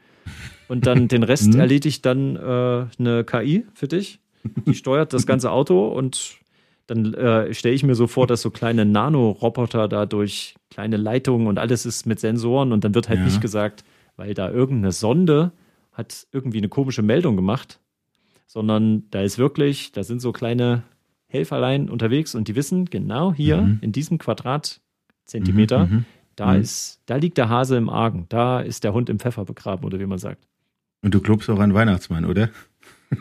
[0.67, 1.59] Und dann den Rest mhm.
[1.59, 4.19] erledigt dann äh, eine KI für dich.
[4.65, 6.39] Die steuert das ganze Auto und
[6.87, 11.47] dann äh, stelle ich mir so vor, dass so kleine Nanoroboter da durch kleine Leitungen
[11.47, 13.25] und alles ist mit Sensoren und dann wird halt ja.
[13.25, 13.83] nicht gesagt,
[14.15, 15.51] weil da irgendeine Sonde
[15.91, 17.79] hat irgendwie eine komische Meldung gemacht,
[18.47, 20.83] sondern da ist wirklich, da sind so kleine
[21.27, 23.77] Helferlein unterwegs und die wissen genau hier mhm.
[23.81, 26.61] in diesem Quadratzentimeter, mhm, mhm, da mhm.
[26.61, 29.99] ist, da liegt der Hase im Argen, da ist der Hund im Pfeffer begraben oder
[29.99, 30.47] wie man sagt.
[31.03, 32.49] Und du glaubst auch an Weihnachtsmann, oder?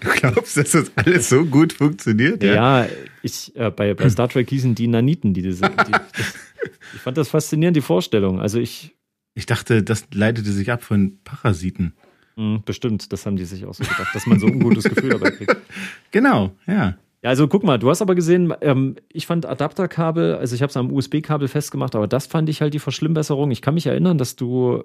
[0.00, 2.42] du glaubst, dass das alles so gut funktioniert?
[2.42, 2.88] Ja, ja
[3.22, 5.68] ich, äh, bei, bei Star Trek hießen die Naniten, die diese.
[5.68, 6.34] Die, das,
[6.94, 8.40] ich fand das faszinierend, die Vorstellung.
[8.40, 8.96] Also ich.
[9.34, 11.94] Ich dachte, das leitete sich ab von Parasiten.
[12.36, 15.10] Mhm, bestimmt, das haben die sich auch so gedacht, dass man so ein gutes Gefühl
[15.10, 15.56] dabei kriegt.
[16.10, 16.96] Genau, ja.
[17.22, 20.70] Ja, also guck mal, du hast aber gesehen, ähm, ich fand Adapterkabel, also ich habe
[20.70, 23.50] es am USB-Kabel festgemacht, aber das fand ich halt die Verschlimmbesserung.
[23.50, 24.84] Ich kann mich erinnern, dass du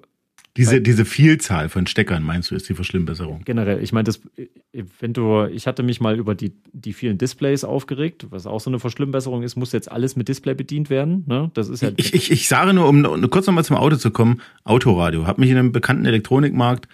[0.58, 3.42] diese, diese Vielzahl von Steckern, meinst du, ist die Verschlimmbesserung?
[3.44, 4.22] Generell, ich meine, das,
[5.00, 8.70] wenn du, ich hatte mich mal über die, die vielen Displays aufgeregt, was auch so
[8.70, 11.26] eine Verschlimmbesserung ist, muss jetzt alles mit Display bedient werden.
[11.28, 11.52] Ne?
[11.54, 11.92] Das ist ja.
[11.98, 15.28] Ich, ich, ich sage nur, um kurz nochmal zum Auto zu kommen, Autoradio.
[15.28, 16.88] Hab mich in einem bekannten Elektronikmarkt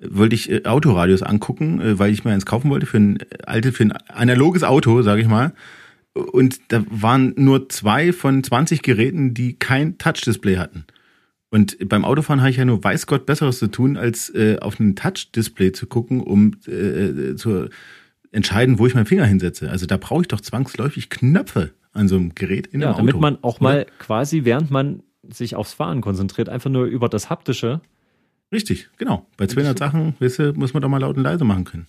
[0.00, 3.72] wollte ich äh, Autoradios angucken, äh, weil ich mir eins kaufen wollte für ein alte,
[3.72, 5.52] für ein analoges Auto, sage ich mal.
[6.14, 10.84] Und da waren nur zwei von 20 Geräten, die kein Touch-Display hatten.
[11.50, 14.78] Und beim Autofahren habe ich ja nur weiß Gott Besseres zu tun, als äh, auf
[14.78, 17.68] ein Touch-Display zu gucken, um äh, zu
[18.30, 19.68] entscheiden, wo ich meinen Finger hinsetze.
[19.68, 23.06] Also da brauche ich doch zwangsläufig Knöpfe an so einem Gerät in ja, einem Auto.
[23.06, 27.30] Damit man auch mal quasi, während man sich aufs Fahren konzentriert, einfach nur über das
[27.30, 27.80] Haptische
[28.52, 29.26] Richtig, genau.
[29.36, 31.86] Bei 200 Sachen weißt du, muss man doch mal laut und leise machen können.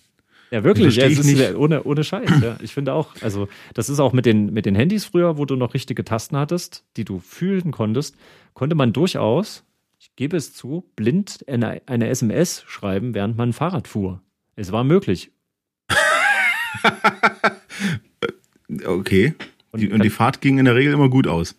[0.52, 0.96] Ja, wirklich.
[0.96, 2.30] Ja, ist ohne, ohne Scheiß.
[2.42, 2.58] Ja.
[2.60, 5.56] Ich finde auch, also das ist auch mit den, mit den Handys früher, wo du
[5.56, 8.16] noch richtige Tasten hattest, die du fühlen konntest,
[8.52, 9.64] konnte man durchaus,
[9.98, 14.20] ich gebe es zu, blind eine, eine SMS schreiben, während man Fahrrad fuhr.
[14.54, 15.30] Es war möglich.
[18.84, 19.34] okay.
[19.70, 21.58] Und die, und die Fahrt ging in der Regel immer gut aus.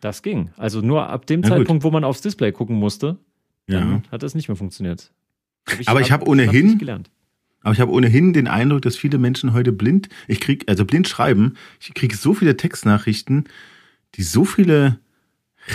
[0.00, 0.50] Das ging.
[0.56, 1.84] Also nur ab dem Na Zeitpunkt, gut.
[1.84, 3.18] wo man aufs Display gucken musste,
[3.68, 4.02] ja.
[4.10, 5.12] hat das nicht mehr funktioniert.
[5.78, 7.08] Ich aber ich habe hab ohnehin, gelernt.
[7.62, 11.08] Aber ich habe ohnehin den Eindruck, dass viele Menschen heute blind, ich krieg, also blind
[11.08, 13.44] schreiben, ich kriege so viele Textnachrichten,
[14.16, 14.98] die so viele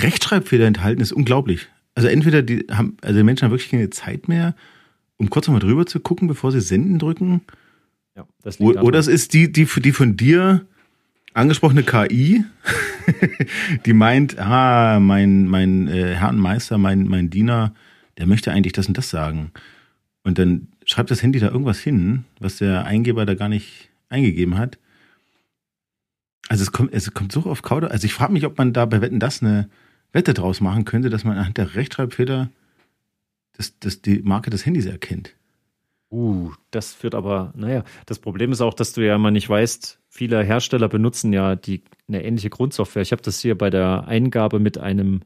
[0.01, 1.67] Rechtschreibfehler enthalten, ist unglaublich.
[1.95, 4.55] Also entweder die haben, also die Menschen haben wirklich keine Zeit mehr,
[5.17, 7.41] um kurz nochmal drüber zu gucken, bevor sie Senden drücken.
[8.15, 10.65] Ja, das liegt Oder es ist die, die, die von dir
[11.33, 12.43] angesprochene KI,
[13.85, 17.73] die meint, ah, mein, mein äh, Herr und Meister, mein, mein Diener,
[18.17, 19.51] der möchte eigentlich das und das sagen.
[20.23, 24.57] Und dann schreibt das Handy da irgendwas hin, was der Eingeber da gar nicht eingegeben
[24.57, 24.79] hat.
[26.47, 27.91] Also es kommt, es kommt so auf Kauder.
[27.91, 29.69] Also ich frage mich, ob man da bei Wetten das eine
[30.13, 32.49] Wette draus machen könnte, dass man anhand der Rechtschreibfehler
[33.51, 35.33] das, das die Marke des Handys erkennt.
[36.09, 39.99] Uh, das führt aber, naja, das Problem ist auch, dass du ja immer nicht weißt,
[40.07, 43.01] viele Hersteller benutzen ja die, eine ähnliche Grundsoftware.
[43.01, 45.21] Ich habe das hier bei der Eingabe mit einem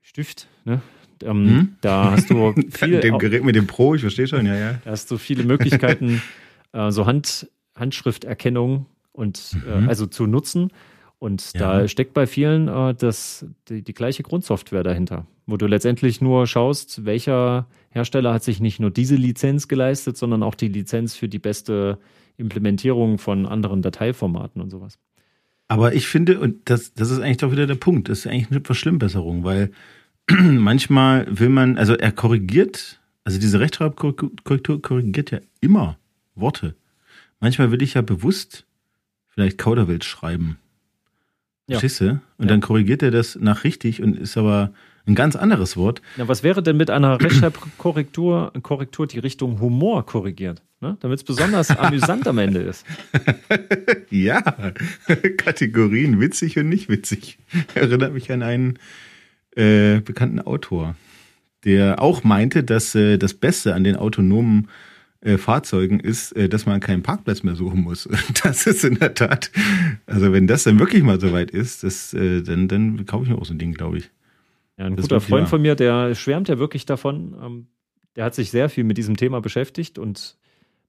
[0.00, 0.80] Stift, ne?
[1.22, 1.76] Ähm, hm?
[1.80, 3.00] Da hast du viele.
[3.00, 4.80] dem Gerät mit dem Pro, ich verstehe schon, ja, ja.
[4.84, 6.22] Da hast du viele Möglichkeiten,
[6.72, 9.86] äh, so Hand, Handschrifterkennung und äh, mhm.
[9.86, 10.70] äh, also zu nutzen.
[11.18, 11.80] Und ja.
[11.80, 16.46] da steckt bei vielen äh, das, die, die, gleiche Grundsoftware dahinter, wo du letztendlich nur
[16.46, 21.28] schaust, welcher Hersteller hat sich nicht nur diese Lizenz geleistet, sondern auch die Lizenz für
[21.28, 21.98] die beste
[22.36, 24.98] Implementierung von anderen Dateiformaten und sowas.
[25.68, 28.50] Aber ich finde, und das, das ist eigentlich doch wieder der Punkt, das ist eigentlich
[28.50, 29.70] eine Verschlimmbesserung, weil
[30.38, 35.98] manchmal will man, also er korrigiert, also diese Rechtschreibkorrektur korrigiert ja immer
[36.34, 36.74] Worte.
[37.40, 38.64] Manchmal will ich ja bewusst
[39.28, 40.58] vielleicht Kauderwelsch schreiben.
[41.66, 41.80] Ja.
[41.80, 41.86] Du?
[41.86, 42.46] Und ja.
[42.46, 44.72] dann korrigiert er das nach richtig und ist aber
[45.06, 46.02] ein ganz anderes Wort.
[46.16, 50.62] Ja, was wäre denn mit einer Rechtschreibkorrektur, Korrektur, die Richtung Humor korrigiert?
[50.80, 50.96] Ne?
[51.00, 52.84] Damit es besonders amüsant am Ende ist.
[54.10, 54.40] ja,
[55.36, 57.38] Kategorien witzig und nicht witzig.
[57.74, 58.78] Erinnert mich an einen
[59.56, 60.96] äh, bekannten Autor,
[61.64, 64.68] der auch meinte, dass äh, das Beste an den autonomen
[65.24, 68.08] äh, Fahrzeugen ist, äh, dass man keinen Parkplatz mehr suchen muss.
[68.42, 69.50] Das ist in der Tat,
[70.06, 73.30] also wenn das dann wirklich mal so weit ist, das, äh, dann, dann kaufe ich
[73.30, 74.10] mir auch so ein Ding, glaube ich.
[74.76, 77.34] Ja, ein das guter Freund von mir, der schwärmt ja wirklich davon.
[77.42, 77.66] Ähm,
[78.16, 80.36] der hat sich sehr viel mit diesem Thema beschäftigt und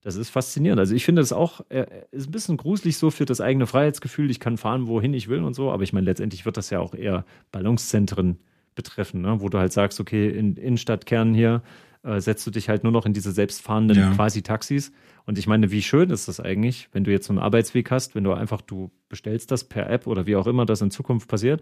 [0.01, 0.79] das ist faszinierend.
[0.79, 4.29] Also ich finde es auch, er ist ein bisschen gruselig so für das eigene Freiheitsgefühl.
[4.29, 6.79] Ich kann fahren, wohin ich will und so, aber ich meine, letztendlich wird das ja
[6.79, 8.37] auch eher Ballungszentren
[8.75, 9.39] betreffen, ne?
[9.39, 11.61] wo du halt sagst, okay, in Innenstadtkernen hier
[12.03, 14.11] äh, setzt du dich halt nur noch in diese selbstfahrenden ja.
[14.11, 14.91] quasi Taxis.
[15.25, 18.13] Und ich meine, wie schön ist das eigentlich, wenn du jetzt so einen Arbeitsweg hast,
[18.13, 21.27] wenn du einfach, du bestellst das per App oder wie auch immer das in Zukunft
[21.27, 21.61] passiert.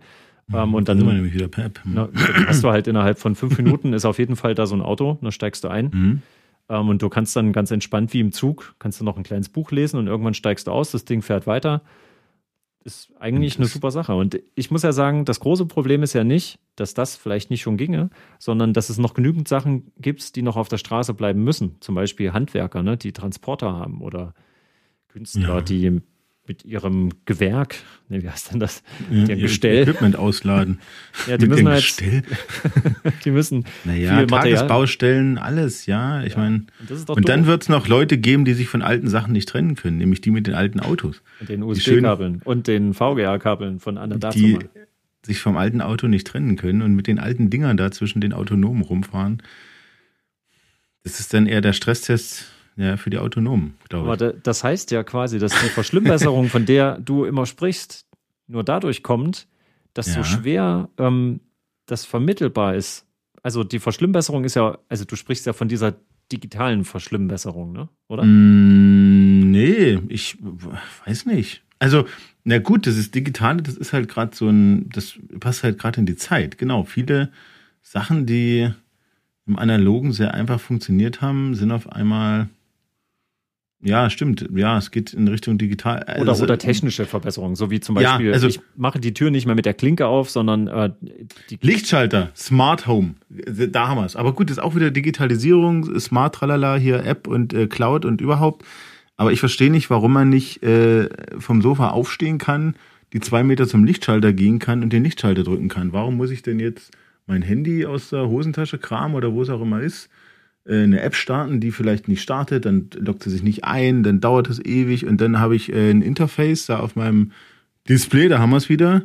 [0.54, 1.80] Ähm, mhm, und dann immer nämlich wieder per App.
[1.86, 2.10] Na,
[2.48, 5.18] hast du halt innerhalb von fünf Minuten ist auf jeden Fall da so ein Auto,
[5.22, 5.92] dann steigst du ein.
[5.94, 6.22] Mhm.
[6.68, 9.48] Ähm, und du kannst dann ganz entspannt wie im Zug, kannst du noch ein kleines
[9.48, 11.82] Buch lesen und irgendwann steigst du aus, das Ding fährt weiter
[12.84, 14.16] ist eigentlich eine super Sache.
[14.16, 17.62] Und ich muss ja sagen, das große Problem ist ja nicht, dass das vielleicht nicht
[17.62, 21.44] schon ginge, sondern dass es noch genügend Sachen gibt, die noch auf der Straße bleiben
[21.44, 21.78] müssen.
[21.80, 24.34] Zum Beispiel Handwerker, ne, die Transporter haben oder
[25.08, 25.62] Künstler, ja.
[25.62, 26.02] die
[26.46, 27.76] mit ihrem Gewerk,
[28.10, 28.84] ne, wie heißt denn das?
[29.10, 29.84] Ja, ihr Gestell.
[29.84, 30.80] Equipment ausladen.
[31.28, 32.24] Ja, die müssen halt, Gestell.
[33.26, 36.24] die müssen naja, viel Tagesbaustellen, alles, ja.
[36.24, 39.08] Ich ja, meine, und, und dann wird es noch Leute geben, die sich von alten
[39.08, 41.22] Sachen nicht trennen können, nämlich die mit den alten Autos.
[41.40, 44.60] Und den USB-Kabeln und den VGA-Kabeln von Anna Die
[45.26, 48.34] sich vom alten Auto nicht trennen können und mit den alten Dingern da zwischen den
[48.34, 49.42] Autonomen rumfahren.
[51.04, 54.22] Das ist dann eher der Stresstest ja, für die Autonomen, glaube ich.
[54.22, 58.08] Aber das heißt ja quasi, dass die Verschlimmbesserung, von der du immer sprichst,
[58.48, 59.48] nur dadurch kommt,
[59.94, 60.16] dass ja.
[60.16, 61.40] so schwer ähm,
[61.86, 63.06] das vermittelbar ist.
[63.42, 65.96] Also die Verschlimmbesserung ist ja, also du sprichst ja von dieser
[66.32, 67.90] digitalen Verschlimmbesserung, ne?
[68.08, 68.24] Oder?
[68.24, 70.38] Mm, nee, ich
[71.06, 71.64] weiß nicht.
[71.80, 72.06] Also,
[72.44, 76.00] na gut, das ist digitale, das ist halt gerade so ein, das passt halt gerade
[76.00, 76.58] in die Zeit.
[76.58, 77.32] Genau, viele
[77.82, 78.72] Sachen, die
[79.46, 82.48] im Analogen sehr einfach funktioniert haben, sind auf einmal
[83.84, 84.48] ja, stimmt.
[84.56, 86.04] Ja, es geht in Richtung digital.
[86.20, 89.30] Oder, also, oder technische Verbesserungen, so wie zum Beispiel, ja, also, ich mache die Tür
[89.30, 90.92] nicht mehr mit der Klinke auf, sondern äh,
[91.50, 94.16] die Lichtschalter, Smart Home, da haben wir es.
[94.16, 98.66] Aber gut, ist auch wieder Digitalisierung, Smart Tralala, hier App und äh, Cloud und überhaupt.
[99.18, 102.76] Aber ich verstehe nicht, warum man nicht äh, vom Sofa aufstehen kann,
[103.12, 105.94] die zwei Meter zum Lichtschalter gehen kann und den Lichtschalter drücken kann.
[105.94, 106.92] Warum muss ich denn jetzt
[107.28, 110.10] mein Handy aus der Hosentasche kramen oder wo es auch immer ist?
[110.66, 114.22] Äh, eine App starten, die vielleicht nicht startet, dann lockt sie sich nicht ein, dann
[114.22, 117.32] dauert es ewig und dann habe ich äh, ein Interface da auf meinem
[117.90, 119.02] Display, da haben wir es wieder,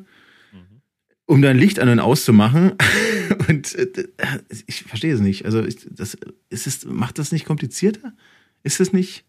[0.53, 0.83] mhm.
[1.27, 2.73] um dein Licht an und auszumachen.
[3.49, 4.09] und äh,
[4.67, 5.45] ich verstehe es nicht.
[5.45, 6.17] Also ich, das,
[6.49, 8.13] ist es, macht das nicht komplizierter?
[8.63, 9.25] Ist es nicht?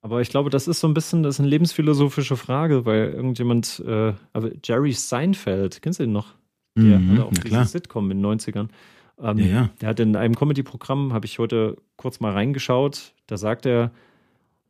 [0.00, 3.82] Aber ich glaube, das ist so ein bisschen, das ist eine lebensphilosophische Frage, weil irgendjemand,
[3.86, 6.34] äh, aber Jerry Seinfeld, kennst du ihn noch?
[6.76, 8.68] Der mhm, hatte auch diese Sitcom in den 90ern.
[9.20, 9.70] Ähm, ja, ja.
[9.80, 13.90] Der hat in einem Comedy-Programm, habe ich heute kurz mal reingeschaut, da sagt er,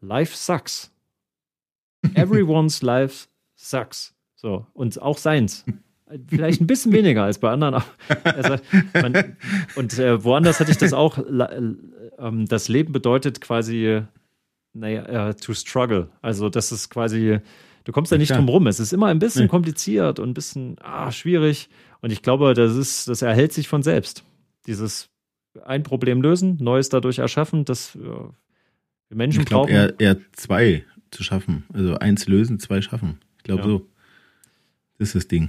[0.01, 0.93] Life sucks.
[2.15, 4.15] Everyone's life sucks.
[4.37, 5.65] So, und auch seins.
[6.29, 7.83] vielleicht ein bisschen weniger als bei anderen.
[8.23, 8.57] Also,
[8.95, 9.37] man,
[9.77, 11.19] und äh, woanders hatte ich das auch.
[11.19, 11.75] Äh,
[12.47, 14.03] das Leben bedeutet quasi,
[14.73, 16.09] naja, uh, to struggle.
[16.21, 17.39] Also das ist quasi,
[17.85, 18.67] du kommst da nicht drum rum.
[18.67, 21.69] Es ist immer ein bisschen kompliziert und ein bisschen ah, schwierig.
[22.01, 24.25] Und ich glaube, das ist, das erhält sich von selbst.
[24.69, 25.11] Dieses
[25.65, 28.31] ein Problem lösen, Neues dadurch erschaffen, das ja,
[29.11, 29.75] Menschen ich glaub, brauchen.
[29.75, 31.65] Eher, eher zwei zu schaffen.
[31.73, 33.19] Also eins lösen, zwei schaffen.
[33.39, 33.69] Ich glaube ja.
[33.69, 33.87] so.
[34.99, 35.49] Das ist das Ding.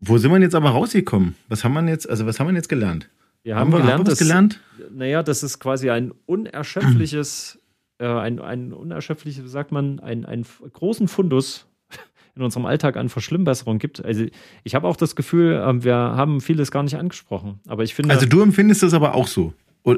[0.00, 1.34] Wo sind wir jetzt aber rausgekommen?
[1.48, 3.08] Was haben wir jetzt, also was haben wir jetzt gelernt?
[3.42, 4.60] Wir haben, haben wir, gelernt, haben wir das gelernt?
[4.90, 7.58] Naja, das ist quasi ein unerschöpfliches,
[7.98, 11.66] äh, ein, ein unerschöpfliches, wie sagt man, ein, einen großen Fundus
[12.36, 14.04] in unserem Alltag an Verschlimmbesserung gibt.
[14.04, 14.26] Also
[14.64, 17.60] ich habe auch das Gefühl, ähm, wir haben vieles gar nicht angesprochen.
[17.66, 18.12] Aber ich finde.
[18.12, 19.54] Also du empfindest das aber auch so.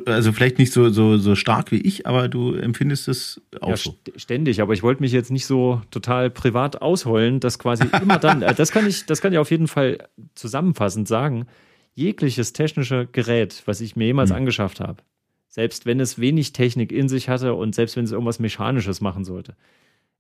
[0.06, 3.76] Also vielleicht nicht so, so, so stark wie ich, aber du empfindest es auch ja,
[3.76, 3.96] so.
[4.16, 8.42] Ständig, aber ich wollte mich jetzt nicht so total privat ausheulen, dass quasi immer dann,
[8.42, 9.98] äh, das kann ich, das kann ich auf jeden Fall
[10.34, 11.46] zusammenfassend sagen,
[11.94, 14.36] jegliches technische Gerät, was ich mir jemals mhm.
[14.36, 15.04] angeschafft habe,
[15.48, 19.24] selbst wenn es wenig Technik in sich hatte und selbst wenn es irgendwas Mechanisches machen
[19.24, 19.54] sollte.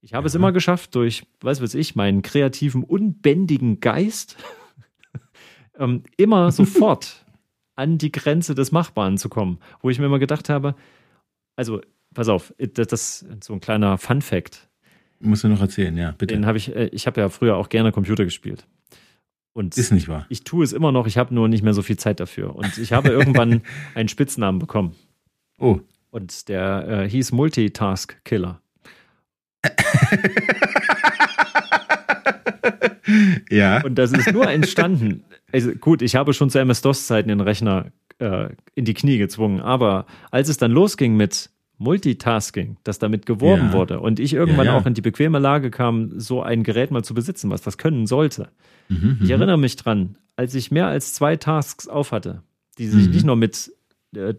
[0.00, 0.26] Ich habe ja.
[0.26, 4.36] es immer geschafft, durch, was weiß ich, meinen kreativen, unbändigen Geist,
[5.78, 7.24] ähm, immer sofort
[7.74, 10.74] an die Grenze des Machbaren zu kommen, wo ich mir immer gedacht habe,
[11.56, 11.80] also
[12.14, 14.68] pass auf, das ist so ein kleiner Fun Fact.
[15.20, 16.34] Musst du noch erzählen, ja, bitte.
[16.34, 18.66] Den habe ich, äh, ich habe ja früher auch gerne Computer gespielt.
[19.52, 20.26] Und ist nicht wahr.
[20.28, 22.54] Ich tue es immer noch, ich habe nur nicht mehr so viel Zeit dafür.
[22.54, 23.62] Und ich habe irgendwann
[23.94, 24.94] einen Spitznamen bekommen.
[25.58, 25.80] Oh.
[26.10, 28.60] Und der äh, hieß Multitask Killer.
[33.50, 33.82] ja.
[33.84, 38.48] Und das ist nur entstanden, also gut, ich habe schon zu MS-DOS-Zeiten den Rechner äh,
[38.74, 43.72] in die Knie gezwungen, aber als es dann losging mit Multitasking, dass damit geworben ja.
[43.72, 44.78] wurde und ich irgendwann ja, ja.
[44.78, 48.06] auch in die bequeme Lage kam, so ein Gerät mal zu besitzen, was das können
[48.06, 48.48] sollte.
[48.88, 49.30] Mhm, ich mhm.
[49.30, 52.42] erinnere mich dran, als ich mehr als zwei Tasks aufhatte,
[52.78, 53.12] die sich mhm.
[53.12, 53.72] nicht nur mit
[54.14, 54.34] äh,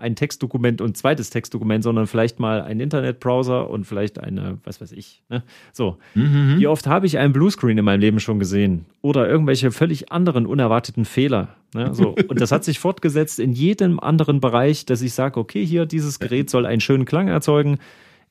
[0.00, 4.92] ein Textdokument und zweites Textdokument, sondern vielleicht mal ein Internetbrowser und vielleicht eine, was weiß
[4.92, 5.22] ich.
[5.28, 5.42] Ne?
[5.72, 5.98] So.
[6.14, 6.56] Mhm.
[6.58, 8.86] Wie oft habe ich einen Bluescreen in meinem Leben schon gesehen?
[9.02, 11.56] Oder irgendwelche völlig anderen unerwarteten Fehler.
[11.74, 11.94] Ne?
[11.94, 12.14] So.
[12.28, 16.18] Und das hat sich fortgesetzt in jedem anderen Bereich, dass ich sage, okay, hier, dieses
[16.18, 17.78] Gerät soll einen schönen Klang erzeugen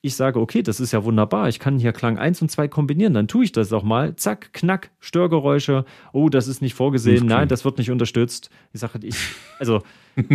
[0.01, 3.13] ich sage, okay, das ist ja wunderbar, ich kann hier Klang 1 und 2 kombinieren,
[3.13, 4.15] dann tue ich das doch mal.
[4.15, 5.83] Zack, knack, Störgeräusche.
[6.13, 7.25] Oh, das ist nicht vorgesehen.
[7.25, 8.49] Nein, das wird nicht unterstützt.
[8.71, 9.15] Ich sage, ich,
[9.59, 9.81] also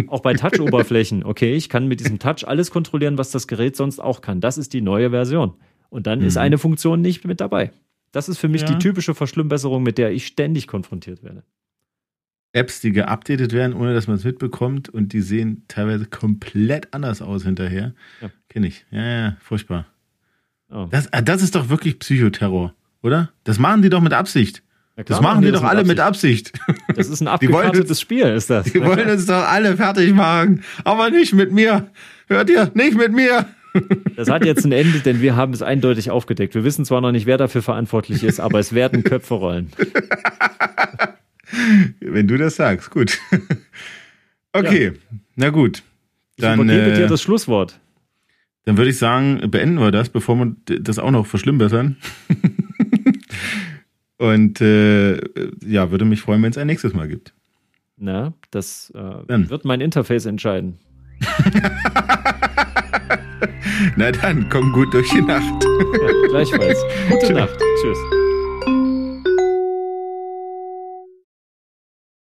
[0.09, 4.01] auch bei Touch-Oberflächen, okay, ich kann mit diesem Touch alles kontrollieren, was das Gerät sonst
[4.01, 4.41] auch kann.
[4.41, 5.55] Das ist die neue Version.
[5.91, 6.27] Und dann mhm.
[6.27, 7.71] ist eine Funktion nicht mit dabei.
[8.13, 8.69] Das ist für mich ja.
[8.69, 11.45] die typische Verschlimmbesserung, mit der ich ständig konfrontiert werde.
[12.53, 17.21] Apps, die geupdatet werden, ohne dass man es mitbekommt und die sehen teilweise komplett anders
[17.21, 17.95] aus hinterher.
[18.21, 18.31] Ja.
[18.49, 18.87] Kenne ich.
[18.93, 19.87] Ja, ja, furchtbar.
[20.71, 20.87] Oh.
[20.91, 23.31] Das, ah, das ist doch wirklich Psychoterror, oder?
[23.43, 24.63] Das machen die doch mit Absicht.
[24.97, 26.53] Ja, klar, das machen die, doch alle mit Absicht.
[26.95, 28.67] Das ist ein abgekartetes Spiel, ist das.
[28.67, 30.63] Die wollen uns doch alle fertig machen.
[30.85, 31.91] Aber nicht mit mir.
[32.29, 32.71] Hört ihr?
[32.75, 33.47] Nicht mit mir.
[34.15, 36.55] Das hat jetzt ein Ende, denn wir haben es eindeutig aufgedeckt.
[36.55, 39.73] Wir wissen zwar noch nicht, wer dafür verantwortlich ist, aber es werden Köpfe rollen.
[42.01, 43.19] Wenn du das sagst, gut.
[44.57, 44.93] Okay, ja.
[45.35, 45.83] na gut.
[46.37, 47.81] Dann, ich übergebe äh, dir das Schlusswort.
[48.65, 51.97] Dann würde ich sagen, beenden wir das, bevor wir das auch noch verschlimmbessern.
[54.19, 55.17] Und äh,
[55.67, 57.35] ja, würde mich freuen, wenn es ein nächstes Mal gibt.
[57.97, 60.79] Na, das äh, wird mein Interface entscheiden.
[63.97, 65.65] Na dann, komm gut durch die Nacht.
[65.65, 66.79] Ja, gleichfalls.
[67.09, 67.59] Gute Nacht.
[67.81, 68.24] Tschüss.